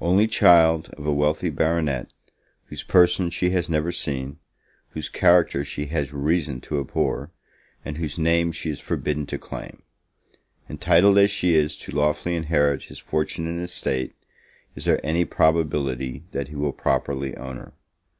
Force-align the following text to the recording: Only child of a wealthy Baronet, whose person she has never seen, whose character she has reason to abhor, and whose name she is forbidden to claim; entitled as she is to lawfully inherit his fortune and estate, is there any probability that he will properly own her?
Only 0.00 0.28
child 0.28 0.90
of 0.96 1.04
a 1.06 1.12
wealthy 1.12 1.50
Baronet, 1.50 2.06
whose 2.66 2.84
person 2.84 3.30
she 3.30 3.50
has 3.50 3.68
never 3.68 3.90
seen, 3.90 4.38
whose 4.90 5.08
character 5.08 5.64
she 5.64 5.86
has 5.86 6.12
reason 6.12 6.60
to 6.60 6.78
abhor, 6.78 7.32
and 7.84 7.96
whose 7.96 8.16
name 8.16 8.52
she 8.52 8.70
is 8.70 8.78
forbidden 8.78 9.26
to 9.26 9.38
claim; 9.38 9.82
entitled 10.70 11.18
as 11.18 11.32
she 11.32 11.56
is 11.56 11.76
to 11.78 11.90
lawfully 11.90 12.36
inherit 12.36 12.84
his 12.84 13.00
fortune 13.00 13.48
and 13.48 13.60
estate, 13.60 14.14
is 14.76 14.84
there 14.84 15.04
any 15.04 15.24
probability 15.24 16.22
that 16.30 16.46
he 16.46 16.54
will 16.54 16.70
properly 16.72 17.36
own 17.36 17.56
her? 17.56 17.72